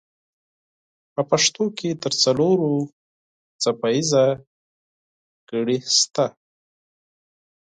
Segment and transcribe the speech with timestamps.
[1.13, 2.57] په پښتو کې تر څلور
[3.63, 4.25] څپه ایزه
[5.49, 6.25] ګړې شته.